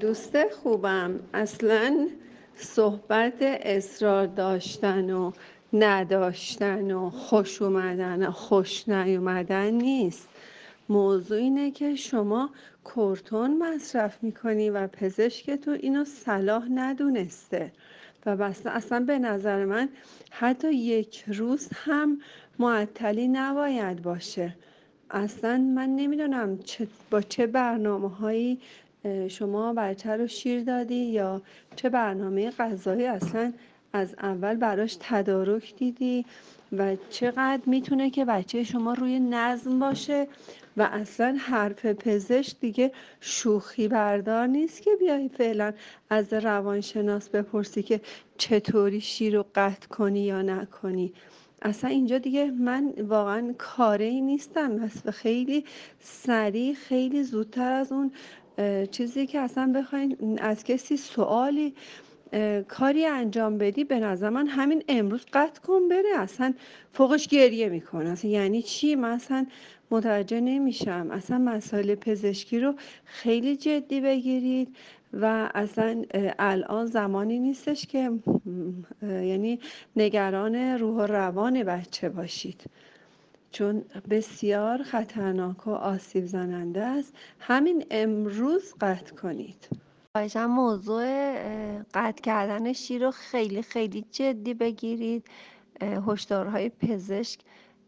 [0.00, 1.20] دوست خوبم.
[1.34, 2.08] اصلا
[2.56, 5.32] صحبت اصرار داشتن و
[5.72, 10.28] نداشتن و خوش اومدن و خوش نیومدن نیست.
[10.88, 12.50] موضوع اینه که شما
[12.84, 17.72] کورتون مصرف می‌کنی و پزشکتون اینو صلاح ندونسته.
[18.26, 19.88] و اصلا به نظر من
[20.30, 22.20] حتی یک روز هم
[22.58, 24.54] معطلی نباید باشه.
[25.10, 26.58] اصلا من نمی‌دونم
[27.10, 28.60] با چه برنامه هایی
[29.28, 31.42] شما بچه رو شیر دادی یا
[31.76, 33.52] چه برنامه غذایی اصلا
[33.92, 36.24] از اول براش تدارک دیدی
[36.72, 40.28] و چقدر می‌تونه که بچه شما روی نظم باشه
[40.76, 45.72] و اصلا حرف پزشک دیگه شوخی بردار نیست که بیای فعلا
[46.10, 48.00] از روانشناس بپرسی که
[48.38, 51.12] چطوری شیر رو قطع کنی یا نکنی.
[51.62, 54.88] اصلا اینجا دیگه من واقعا کاری نیستم.
[55.12, 55.64] خیلی
[56.00, 58.12] سریع خیلی زودتر از اون
[58.90, 61.74] چیزی که اصلا بخواین از کسی سوالی
[62.68, 66.18] کاری انجام بدی به نظر من همین امروز قطع کن بره.
[66.18, 66.54] اصلا
[66.92, 68.10] فوقش گریه می‌کنه.
[68.10, 69.46] اصلا یعنی چی؟ من اصلا
[69.90, 71.08] متوجه نمیشم.
[71.10, 74.76] اصلا مسائل پزشکی رو خیلی جدی بگیرید
[75.12, 76.04] و اصلا
[76.38, 78.10] الان زمانی نیستش که
[79.02, 79.60] یعنی
[79.96, 82.64] نگران روح و روان بچه باشید.
[83.50, 87.14] چون بسیار خطرناک و آسیب زننده است.
[87.40, 89.68] همین امروز قطع کنید.
[90.16, 91.04] خواهشم موضوع
[91.94, 95.26] قطع کردن شیر رو خیلی خیلی جدی بگیرید.
[95.80, 97.40] هشدارهای پزشک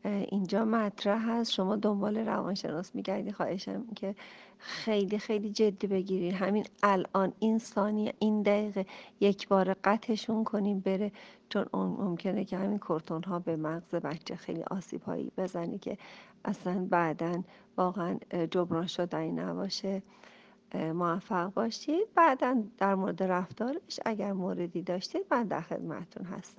[0.04, 1.52] اینجا مطرح هست.
[1.52, 4.14] شما دنبال روانشناس میگردی خواهشم که
[4.58, 8.86] خیلی خیلی جدی بگیرید همین الان این ثانیه این دقیقه
[9.20, 11.12] یک بار قطعشون کنیم بره.
[11.48, 15.98] چون ممکنه که همین کرتون ها به مغز بچه خیلی آسیب هایی بزنی که
[16.44, 17.42] اصلا بعدا
[17.76, 18.18] واقعا
[18.50, 20.02] جبران شدنی نباشه.
[20.76, 22.14] موفق باشید.
[22.14, 26.52] بعدا در مورد رفتارش اگر موردی داشتید من در خدمتتون هستم.